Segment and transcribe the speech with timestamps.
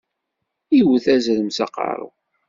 [0.79, 2.09] Iwwet azrem s aqeṛṛu.